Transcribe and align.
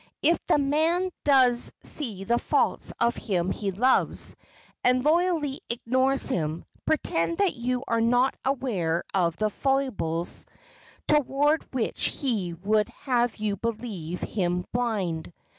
If 0.23 0.43
the 0.47 0.57
man 0.57 1.11
does 1.25 1.71
see 1.83 2.23
the 2.23 2.39
faults 2.39 2.91
of 2.99 3.15
him 3.15 3.51
he 3.51 3.69
loves, 3.69 4.35
and 4.83 5.05
loyally 5.05 5.61
ignores 5.69 6.27
them, 6.29 6.65
pretend 6.87 7.37
that 7.37 7.53
you 7.55 7.83
are 7.87 8.01
not 8.01 8.35
aware 8.43 9.03
of 9.13 9.37
the 9.37 9.51
foibles 9.51 10.47
toward 11.07 11.71
which 11.71 12.05
he 12.05 12.55
would 12.55 12.89
have 13.05 13.37
you 13.37 13.57
believe 13.57 14.21
him 14.21 14.65
blind. 14.71 15.31